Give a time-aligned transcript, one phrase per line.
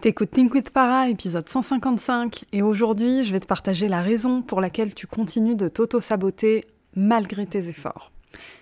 [0.00, 4.60] T'écoutes Think with Farah, épisode 155, et aujourd'hui je vais te partager la raison pour
[4.60, 8.12] laquelle tu continues de t'auto-saboter malgré tes efforts.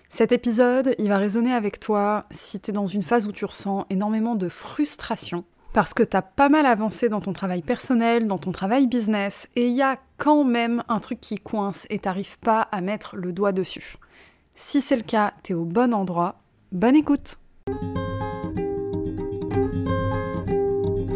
[0.08, 3.84] Cet épisode, il va résonner avec toi si t'es dans une phase où tu ressens
[3.90, 5.44] énormément de frustration
[5.74, 9.66] parce que t'as pas mal avancé dans ton travail personnel, dans ton travail business, et
[9.66, 13.30] il y a quand même un truc qui coince et t'arrives pas à mettre le
[13.34, 13.96] doigt dessus.
[14.54, 16.36] Si c'est le cas, t'es au bon endroit.
[16.72, 17.36] Bonne écoute!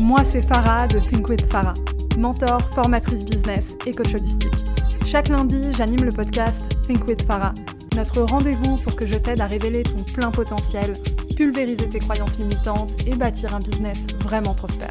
[0.00, 1.72] Moi, c'est Farah de Think with Farah,
[2.18, 4.52] mentor, formatrice business et coach holistique.
[5.06, 7.54] Chaque lundi, j'anime le podcast Think with Farah,
[7.96, 10.98] notre rendez-vous pour que je t'aide à révéler ton plein potentiel,
[11.34, 14.90] pulvériser tes croyances limitantes et bâtir un business vraiment prospère.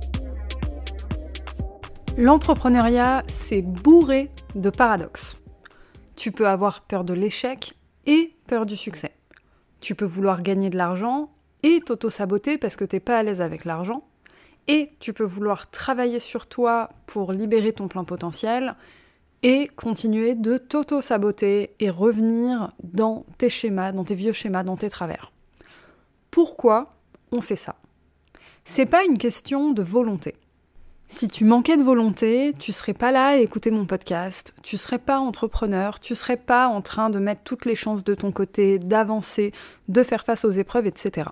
[2.21, 5.41] L'entrepreneuriat, c'est bourré de paradoxes.
[6.15, 7.73] Tu peux avoir peur de l'échec
[8.05, 9.15] et peur du succès.
[9.79, 11.31] Tu peux vouloir gagner de l'argent
[11.63, 14.03] et t'auto-saboter parce que t'es pas à l'aise avec l'argent.
[14.67, 18.75] Et tu peux vouloir travailler sur toi pour libérer ton plein potentiel
[19.41, 24.91] et continuer de t'auto-saboter et revenir dans tes schémas, dans tes vieux schémas, dans tes
[24.91, 25.31] travers.
[26.29, 26.93] Pourquoi
[27.31, 27.77] on fait ça?
[28.63, 30.35] C'est pas une question de volonté.
[31.13, 34.97] Si tu manquais de volonté, tu serais pas là à écouter mon podcast, tu serais
[34.97, 38.79] pas entrepreneur, tu serais pas en train de mettre toutes les chances de ton côté,
[38.79, 39.51] d'avancer,
[39.89, 41.27] de faire face aux épreuves, etc.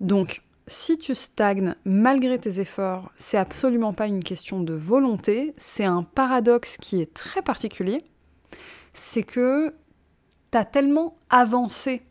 [0.00, 5.84] Donc, si tu stagnes malgré tes efforts, c'est absolument pas une question de volonté, c'est
[5.84, 8.02] un paradoxe qui est très particulier.
[8.92, 9.72] C'est que
[10.50, 12.02] tu as tellement avancé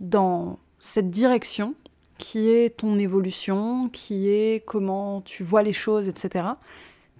[0.00, 1.76] dans cette direction
[2.20, 6.50] qui est ton évolution, qui est comment tu vois les choses, etc.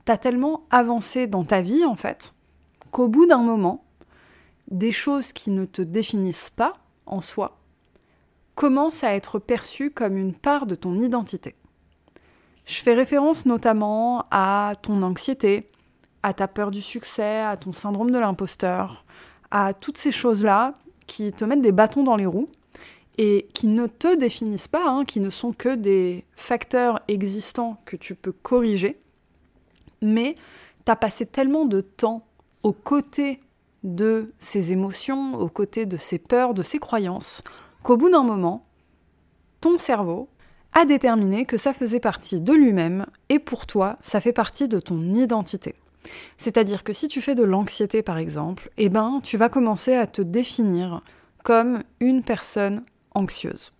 [0.04, 2.34] T'as tellement avancé dans ta vie, en fait,
[2.90, 3.84] qu'au bout d'un moment,
[4.70, 6.74] des choses qui ne te définissent pas
[7.06, 7.56] en soi
[8.54, 11.56] commencent à être perçues comme une part de ton identité.
[12.66, 15.70] Je fais référence notamment à ton anxiété,
[16.22, 19.06] à ta peur du succès, à ton syndrome de l'imposteur,
[19.50, 20.74] à toutes ces choses-là
[21.06, 22.50] qui te mettent des bâtons dans les roues
[23.18, 27.96] et qui ne te définissent pas, hein, qui ne sont que des facteurs existants que
[27.96, 28.98] tu peux corriger,
[30.02, 30.36] mais
[30.84, 32.26] tu as passé tellement de temps
[32.62, 33.40] aux côtés
[33.82, 37.42] de ces émotions, aux côtés de ces peurs, de ces croyances,
[37.82, 38.66] qu'au bout d'un moment,
[39.60, 40.28] ton cerveau
[40.74, 44.80] a déterminé que ça faisait partie de lui-même et pour toi, ça fait partie de
[44.80, 45.74] ton identité.
[46.36, 50.06] C'est-à-dire que si tu fais de l'anxiété par exemple, eh ben, tu vas commencer à
[50.06, 51.02] te définir
[51.42, 52.84] comme une personne
[53.14, 53.72] anxieuse.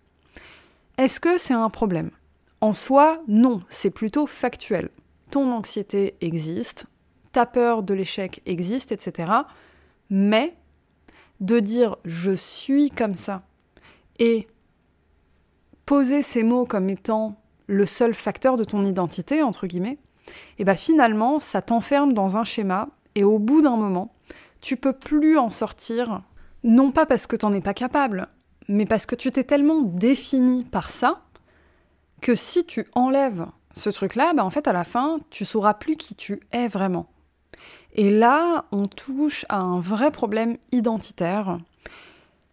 [0.97, 2.11] Est-ce que c'est un problème?
[2.59, 4.89] En soi, non, c'est plutôt factuel.
[5.31, 6.85] Ton anxiété existe,
[7.31, 9.31] ta peur de l'échec existe, etc.
[10.09, 10.55] Mais
[11.39, 13.43] de dire je suis comme ça
[14.19, 14.47] et
[15.85, 19.97] poser ces mots comme étant le seul facteur de ton identité, entre guillemets,
[20.27, 24.13] et eh bien finalement, ça t'enferme dans un schéma et au bout d'un moment,
[24.61, 26.21] tu peux plus en sortir,
[26.63, 28.27] non pas parce que t'en es pas capable,
[28.71, 31.21] mais parce que tu t'es tellement défini par ça
[32.21, 35.97] que si tu enlèves ce truc-là, bah en fait à la fin, tu sauras plus
[35.97, 37.07] qui tu es vraiment.
[37.93, 41.57] Et là, on touche à un vrai problème identitaire.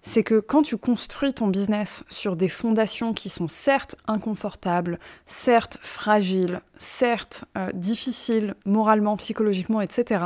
[0.02, 5.78] C'est que quand tu construis ton business sur des fondations qui sont certes inconfortables, certes
[5.82, 10.24] fragiles, certes euh, difficiles moralement, psychologiquement, etc.,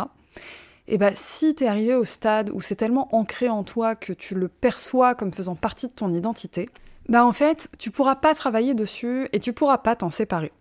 [0.89, 4.35] et bah si t'es arrivé au stade où c'est tellement ancré en toi que tu
[4.35, 6.69] le perçois comme faisant partie de ton identité,
[7.09, 10.53] bah en fait, tu pourras pas travailler dessus et tu pourras pas t'en séparer.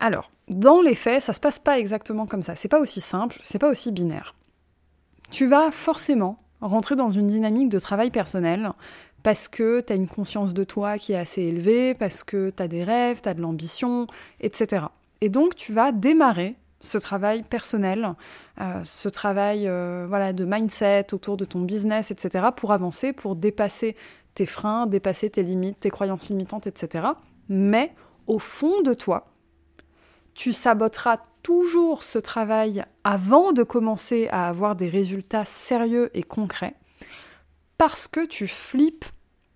[0.00, 2.56] Alors, dans les faits, ça se passe pas exactement comme ça.
[2.56, 4.34] C'est pas aussi simple, c'est pas aussi binaire.
[5.30, 8.72] Tu vas forcément rentrer dans une dynamique de travail personnel
[9.22, 12.62] parce que tu as une conscience de toi qui est assez élevée, parce que tu
[12.62, 14.06] as des rêves, tu as de l'ambition,
[14.40, 14.86] etc.
[15.20, 16.54] Et donc tu vas démarrer
[16.86, 18.14] ce travail personnel,
[18.60, 23.36] euh, ce travail euh, voilà, de mindset autour de ton business, etc., pour avancer, pour
[23.36, 23.96] dépasser
[24.34, 27.08] tes freins, dépasser tes limites, tes croyances limitantes, etc.
[27.48, 27.94] Mais
[28.26, 29.26] au fond de toi,
[30.34, 36.74] tu saboteras toujours ce travail avant de commencer à avoir des résultats sérieux et concrets,
[37.78, 39.06] parce que tu flippes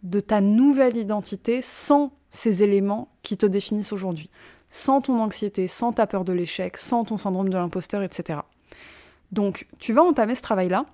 [0.02, 4.30] de ta nouvelle identité sans ces éléments qui te définissent aujourd'hui
[4.70, 8.40] sans ton anxiété, sans ta peur de l'échec, sans ton syndrome de l'imposteur, etc.
[9.32, 10.86] Donc tu vas entamer ce travail-là,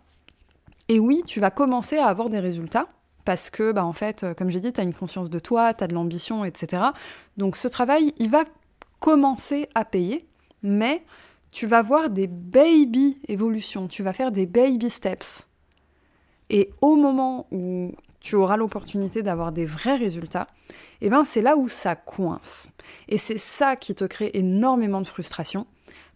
[0.88, 2.86] et oui, tu vas commencer à avoir des résultats,
[3.26, 5.74] parce que, bah, en fait, euh, comme j'ai dit, tu as une conscience de toi,
[5.74, 6.82] tu as de l'ambition, etc.
[7.36, 8.44] Donc ce travail, il va
[9.00, 10.26] commencer à payer,
[10.62, 11.04] mais
[11.50, 15.48] tu vas voir des baby évolutions, tu vas faire des baby steps.
[16.50, 20.46] Et au moment où tu auras l'opportunité d'avoir des vrais résultats,
[21.00, 22.68] eh ben c'est là où ça coince.
[23.08, 25.66] Et c'est ça qui te crée énormément de frustration,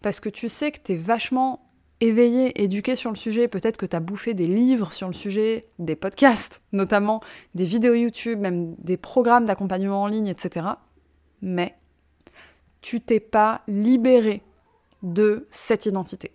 [0.03, 1.67] parce que tu sais que tu es vachement
[2.01, 5.69] éveillé, éduqué sur le sujet, peut-être que tu as bouffé des livres sur le sujet,
[5.79, 7.21] des podcasts notamment,
[7.55, 10.67] des vidéos YouTube, même des programmes d'accompagnement en ligne, etc.
[11.43, 11.77] Mais
[12.81, 14.43] tu t'es pas libéré
[15.03, 16.33] de cette identité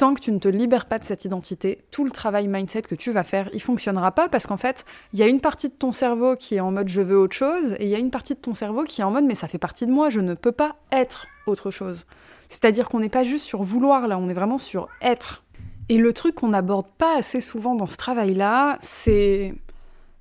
[0.00, 2.94] tant que tu ne te libères pas de cette identité, tout le travail mindset que
[2.94, 5.74] tu vas faire, il fonctionnera pas parce qu'en fait, il y a une partie de
[5.74, 8.10] ton cerveau qui est en mode je veux autre chose et il y a une
[8.10, 10.20] partie de ton cerveau qui est en mode mais ça fait partie de moi, je
[10.20, 12.06] ne peux pas être autre chose.
[12.48, 15.44] C'est-à-dire qu'on n'est pas juste sur vouloir là, on est vraiment sur être.
[15.90, 19.54] Et le truc qu'on n'aborde pas assez souvent dans ce travail-là, c'est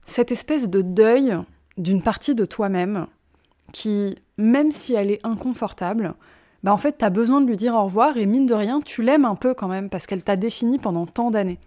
[0.04, 1.38] cette espèce de deuil
[1.78, 3.08] d'une partie de toi-même
[3.72, 6.16] qui, même si elle est inconfortable,
[6.64, 8.82] bah en fait, tu as besoin de lui dire au revoir et mine de rien,
[8.82, 11.60] tu l'aimes un peu quand même parce qu'elle t'a défini pendant tant d'années.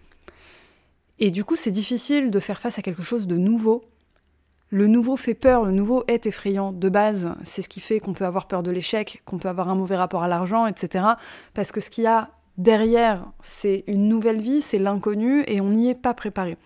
[1.19, 3.83] Et du coup, c'est difficile de faire face à quelque chose de nouveau.
[4.69, 7.35] Le nouveau fait peur, le nouveau est effrayant de base.
[7.43, 9.95] C'est ce qui fait qu'on peut avoir peur de l'échec, qu'on peut avoir un mauvais
[9.95, 11.05] rapport à l'argent, etc.
[11.53, 15.69] Parce que ce qu'il y a derrière, c'est une nouvelle vie, c'est l'inconnu et on
[15.69, 16.57] n'y est pas préparé.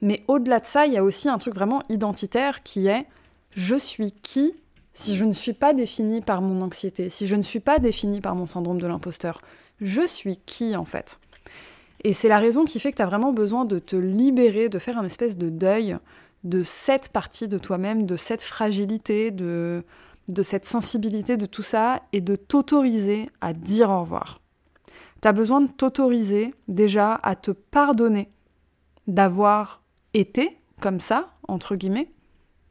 [0.00, 3.06] Mais au-delà de ça, il y a aussi un truc vraiment identitaire qui est
[3.52, 4.54] je suis qui
[4.98, 8.20] si je ne suis pas définie par mon anxiété, si je ne suis pas définie
[8.20, 9.40] par mon syndrome de l'imposteur,
[9.80, 11.20] je suis qui en fait?
[12.02, 14.80] Et c'est la raison qui fait que tu as vraiment besoin de te libérer, de
[14.80, 15.96] faire un espèce de deuil
[16.42, 19.84] de cette partie de toi-même, de cette fragilité, de,
[20.26, 24.40] de cette sensibilité, de tout ça, et de t'autoriser à dire au revoir.
[25.22, 28.30] Tu as besoin de t'autoriser déjà à te pardonner
[29.06, 29.80] d'avoir
[30.12, 32.10] été comme ça, entre guillemets,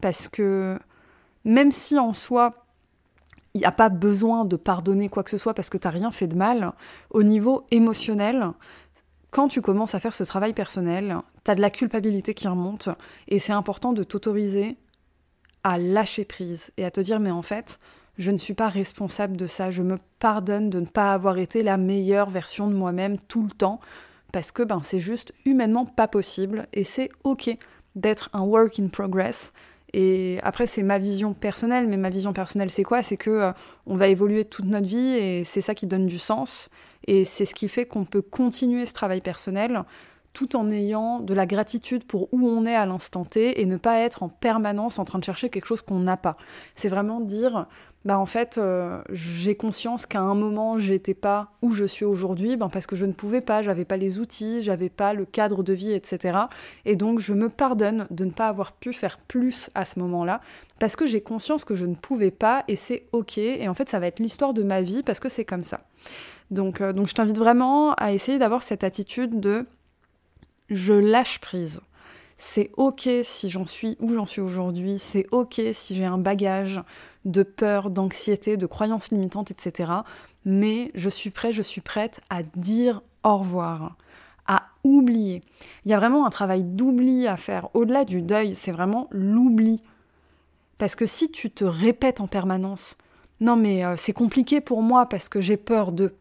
[0.02, 0.78] parce que
[1.48, 2.54] même si en soi,
[3.54, 5.92] il n'y a pas besoin de pardonner quoi que ce soit parce que tu n'as
[5.92, 6.74] rien fait de mal,
[7.10, 8.52] au niveau émotionnel,
[9.32, 12.90] quand tu commences à faire ce travail personnel, tu as de la culpabilité qui remonte
[13.28, 14.78] et c'est important de t'autoriser
[15.64, 17.80] à lâcher prise et à te dire mais en fait,
[18.18, 21.64] je ne suis pas responsable de ça, je me pardonne de ne pas avoir été
[21.64, 23.80] la meilleure version de moi-même tout le temps
[24.34, 27.50] parce que ben c'est juste humainement pas possible et c'est OK
[27.96, 29.54] d'être un work in progress
[29.94, 33.04] et après, c'est ma vision personnelle, mais ma vision personnelle, c'est quoi?
[33.04, 33.52] C'est que euh,
[33.86, 36.70] on va évoluer toute notre vie et c'est ça qui donne du sens.
[37.08, 39.84] Et c'est ce qui fait qu'on peut continuer ce travail personnel
[40.38, 43.76] tout en ayant de la gratitude pour où on est à l'instant T et ne
[43.76, 46.38] pas être en permanence en train de chercher quelque chose qu'on n'a pas.
[46.76, 47.66] C'est vraiment dire,
[48.06, 52.56] bah en fait, euh, j'ai conscience qu'à un moment, j'étais pas où je suis aujourd'hui,
[52.56, 55.64] ben parce que je ne pouvais pas, j'avais pas les outils, j'avais pas le cadre
[55.64, 56.38] de vie, etc.
[56.86, 60.40] Et donc, je me pardonne de ne pas avoir pu faire plus à ce moment-là,
[60.78, 63.40] parce que j'ai conscience que je ne pouvais pas, et c'est ok.
[63.40, 65.82] Et en fait, ça va être l'histoire de ma vie, parce que c'est comme ça.
[66.52, 69.66] Donc, euh, donc je t'invite vraiment à essayer d'avoir cette attitude de
[70.70, 71.82] je lâche prise.
[72.38, 76.82] C'est ok si j'en suis où j'en suis aujourd'hui, c'est ok si j'ai un bagage
[77.26, 79.92] de peur, d'anxiété, de croyances limitantes, etc.
[80.46, 83.98] Mais je suis prêt, je suis prête à dire au revoir,
[84.46, 85.42] à oublier.
[85.84, 87.70] Il y a vraiment un travail d'oubli à faire.
[87.74, 89.82] Au-delà du deuil, c'est vraiment l'oubli.
[90.78, 92.98] Parce que si tu te répètes en permanence,
[93.40, 96.14] non mais euh, c'est compliqué pour moi parce que j'ai peur de.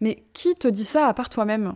[0.00, 1.74] Mais qui te dit ça à part toi-même?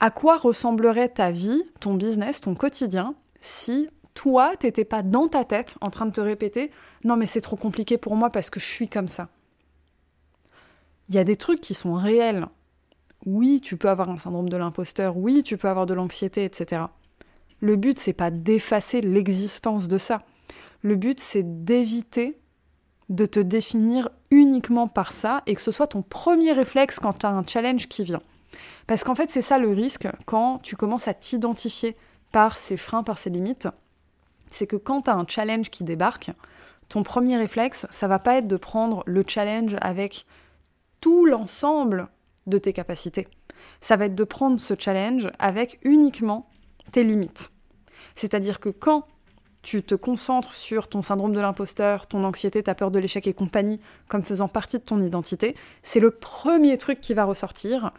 [0.00, 5.44] À quoi ressemblerait ta vie, ton business, ton quotidien, si toi, t'étais pas dans ta
[5.44, 6.70] tête en train de te répéter
[7.04, 9.28] Non, mais c'est trop compliqué pour moi parce que je suis comme ça.
[11.08, 12.46] Il y a des trucs qui sont réels.
[13.24, 16.82] Oui, tu peux avoir un syndrome de l'imposteur, oui, tu peux avoir de l'anxiété, etc.
[17.60, 20.22] Le but, c'est pas d'effacer l'existence de ça.
[20.82, 22.40] Le but, c'est d'éviter
[23.08, 27.26] de te définir uniquement par ça et que ce soit ton premier réflexe quand tu
[27.26, 28.22] un challenge qui vient.
[28.86, 31.96] Parce qu'en fait, c'est ça le risque quand tu commences à t'identifier
[32.32, 33.68] par ces freins, par ces limites.
[34.50, 36.30] C'est que quand tu as un challenge qui débarque,
[36.88, 40.26] ton premier réflexe, ça va pas être de prendre le challenge avec
[41.00, 42.08] tout l'ensemble
[42.46, 43.28] de tes capacités.
[43.80, 46.48] Ça va être de prendre ce challenge avec uniquement
[46.90, 47.52] tes limites.
[48.14, 49.06] C'est-à-dire que quand
[49.62, 53.32] tu te concentres sur ton syndrome de l'imposteur, ton anxiété, ta peur de l'échec et
[53.32, 57.92] compagnie comme faisant partie de ton identité, c'est le premier truc qui va ressortir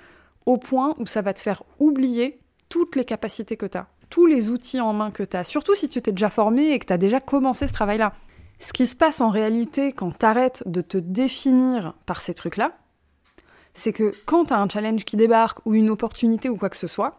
[0.45, 4.25] au point où ça va te faire oublier toutes les capacités que tu as, tous
[4.25, 6.85] les outils en main que tu as, surtout si tu t'es déjà formé et que
[6.85, 8.13] tu as déjà commencé ce travail-là.
[8.59, 12.77] Ce qui se passe en réalité quand tu arrêtes de te définir par ces trucs-là,
[13.73, 16.77] c'est que quand tu as un challenge qui débarque ou une opportunité ou quoi que
[16.77, 17.17] ce soit,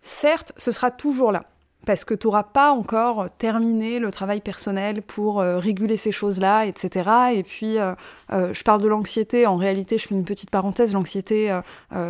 [0.00, 1.44] certes, ce sera toujours là
[1.88, 6.66] parce que tu n'auras pas encore terminé le travail personnel pour euh, réguler ces choses-là,
[6.66, 7.08] etc.
[7.34, 7.94] Et puis, euh,
[8.30, 11.58] euh, je parle de l'anxiété, en réalité, je fais une petite parenthèse, l'anxiété,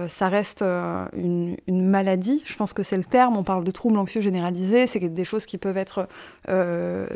[0.08, 4.20] ça reste une, maladie, je pense que c'est le terme, on parle de troubles anxieux
[4.20, 6.08] généralisés, c'est des choses qui peuvent être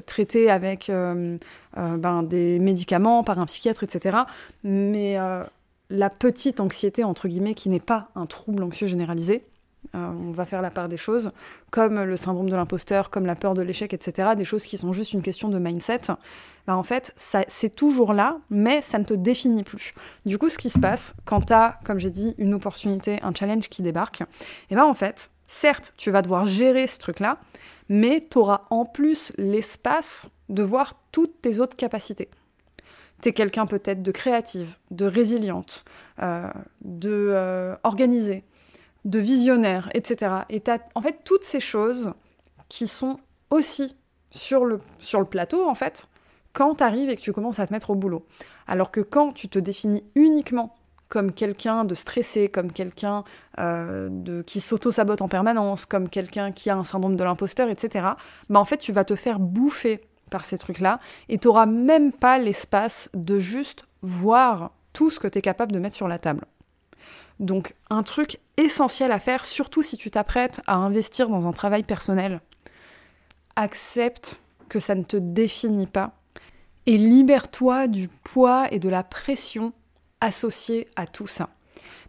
[0.06, 4.18] traitées avec ben, des médicaments, par un psychiatre, etc.
[4.62, 5.16] Mais
[5.90, 9.44] la petite anxiété, entre guillemets, qui n'est pas un trouble anxieux généralisé,
[9.94, 11.32] euh, on va faire la part des choses,
[11.70, 14.30] comme le syndrome de l'imposteur, comme la peur de l'échec, etc.
[14.36, 16.02] Des choses qui sont juste une question de mindset.
[16.66, 19.94] Bah, en fait, c'est toujours là, mais ça ne te définit plus.
[20.24, 23.34] Du coup, ce qui se passe quand tu as, comme j'ai dit, une opportunité, un
[23.34, 24.26] challenge qui débarque, et
[24.70, 27.38] eh ben en fait, certes, tu vas devoir gérer ce truc-là,
[27.88, 32.28] mais tu auras en plus l'espace de voir toutes tes autres capacités.
[33.20, 35.84] Tu es quelqu'un peut-être de créative, de résiliente,
[36.22, 36.48] euh,
[36.82, 38.44] de euh, organisée,
[39.04, 40.42] de visionnaire, etc.
[40.48, 42.12] Et as, en fait toutes ces choses
[42.68, 43.18] qui sont
[43.50, 43.96] aussi
[44.30, 46.08] sur le, sur le plateau, en fait,
[46.52, 48.24] quand tu arrives et que tu commences à te mettre au boulot.
[48.66, 50.74] Alors que quand tu te définis uniquement
[51.08, 53.24] comme quelqu'un de stressé, comme quelqu'un
[53.58, 58.06] euh, de, qui s'auto-sabote en permanence, comme quelqu'un qui a un syndrome de l'imposteur, etc.,
[58.48, 62.12] bah en fait, tu vas te faire bouffer par ces trucs-là et tu n'auras même
[62.12, 66.18] pas l'espace de juste voir tout ce que tu es capable de mettre sur la
[66.18, 66.46] table.
[67.42, 71.82] Donc un truc essentiel à faire, surtout si tu t'apprêtes à investir dans un travail
[71.82, 72.40] personnel,
[73.56, 76.12] accepte que ça ne te définit pas
[76.86, 79.72] et libère-toi du poids et de la pression
[80.20, 81.48] associée à tout ça.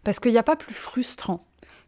[0.04, 1.40] Parce qu'il n'y a pas plus frustrant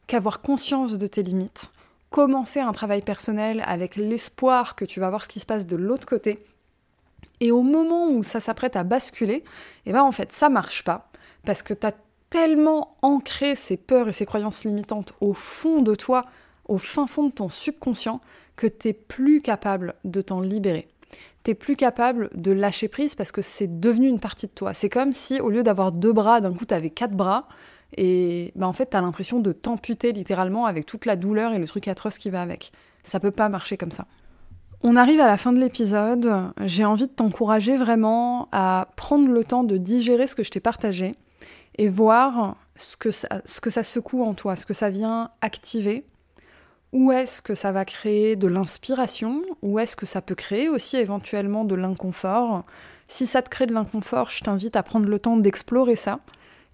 [0.08, 1.70] qu'avoir conscience de tes limites,
[2.10, 5.76] commencer un travail personnel avec l'espoir que tu vas voir ce qui se passe de
[5.76, 6.44] l'autre côté,
[7.38, 9.44] et au moment où ça s'apprête à basculer,
[9.84, 11.10] eh ben en fait ça marche pas,
[11.44, 11.86] parce que tu
[12.30, 16.26] tellement ancré ces peurs et ces croyances limitantes au fond de toi,
[16.66, 18.20] au fin fond de ton subconscient,
[18.56, 20.88] que tu n'es plus capable de t'en libérer.
[21.44, 24.74] Tu n'es plus capable de lâcher prise parce que c'est devenu une partie de toi.
[24.74, 27.48] C'est comme si au lieu d'avoir deux bras, d'un coup tu avais quatre bras
[27.96, 31.58] et bah, en fait tu as l'impression de t'amputer littéralement avec toute la douleur et
[31.58, 32.72] le truc atroce qui va avec.
[33.04, 34.06] Ça peut pas marcher comme ça.
[34.82, 39.42] On arrive à la fin de l'épisode, j'ai envie de t'encourager vraiment à prendre le
[39.42, 41.14] temps de digérer ce que je t'ai partagé
[41.76, 45.30] et voir ce que, ça, ce que ça secoue en toi, ce que ça vient
[45.40, 46.04] activer.
[46.92, 49.42] Où est-ce que ça va créer de l'inspiration?
[49.62, 52.64] Où est-ce que ça peut créer aussi éventuellement de l'inconfort?
[53.08, 56.20] Si ça te crée de l'inconfort, je t'invite à prendre le temps d'explorer ça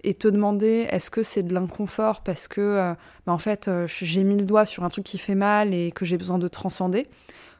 [0.04, 2.94] et te demander est-ce que c'est de l'inconfort parce que euh,
[3.26, 5.92] bah, en fait euh, j'ai mis le doigt sur un truc qui fait mal et
[5.92, 7.06] que j'ai besoin de transcender?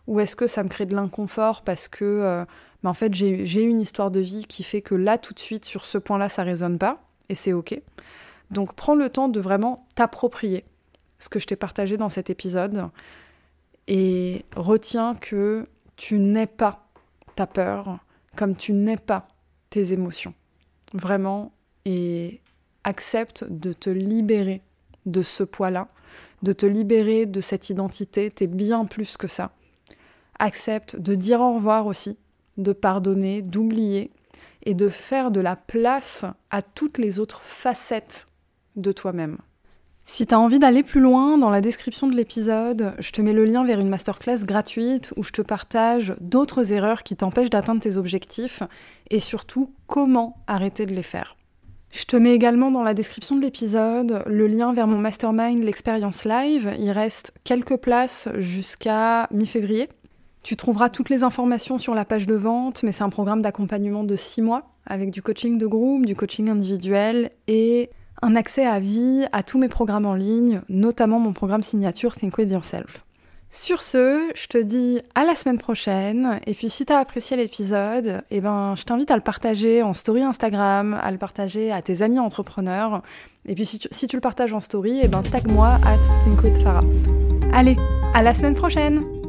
[0.09, 2.45] Ou est-ce que ça me crée de l'inconfort parce que euh,
[2.83, 5.65] bah, en fait j'ai une histoire de vie qui fait que là tout de suite
[5.65, 7.01] sur ce point-là ça résonne pas?
[7.35, 7.81] C'est ok.
[8.51, 10.65] Donc prends le temps de vraiment t'approprier
[11.19, 12.91] ce que je t'ai partagé dans cet épisode
[13.89, 16.89] et retiens que tu n'es pas
[17.37, 17.99] ta peur
[18.37, 19.29] comme tu n'es pas
[19.71, 20.35] tes émotions.
[20.95, 21.53] Vraiment,
[21.85, 22.41] et
[22.85, 24.63] accepte de te libérer
[25.07, 25.89] de ce poids-là,
[26.43, 29.53] de te libérer de cette identité, t'es bien plus que ça.
[30.39, 32.19] Accepte de dire au revoir aussi,
[32.59, 34.11] de pardonner, d'oublier
[34.63, 38.27] et de faire de la place à toutes les autres facettes
[38.77, 39.39] de toi-même.
[40.05, 43.33] Si tu as envie d'aller plus loin, dans la description de l'épisode, je te mets
[43.33, 47.81] le lien vers une masterclass gratuite où je te partage d'autres erreurs qui t'empêchent d'atteindre
[47.81, 48.63] tes objectifs
[49.11, 51.37] et surtout comment arrêter de les faire.
[51.93, 56.25] Je te mets également dans la description de l'épisode le lien vers mon mastermind, l'expérience
[56.25, 56.75] live.
[56.79, 59.89] Il reste quelques places jusqu'à mi-février.
[60.43, 64.03] Tu trouveras toutes les informations sur la page de vente, mais c'est un programme d'accompagnement
[64.03, 67.91] de 6 mois avec du coaching de groupe, du coaching individuel et
[68.23, 72.37] un accès à vie à tous mes programmes en ligne, notamment mon programme signature Think
[72.39, 73.05] With Yourself.
[73.51, 76.41] Sur ce, je te dis à la semaine prochaine.
[76.47, 79.93] Et puis si tu as apprécié l'épisode, eh ben, je t'invite à le partager en
[79.93, 83.03] story Instagram, à le partager à tes amis entrepreneurs.
[83.45, 86.63] Et puis si tu, le partages en story, eh ben, tag moi at Think With
[86.63, 86.85] Farah.
[87.53, 87.77] Allez,
[88.15, 89.22] à la semaine prochaine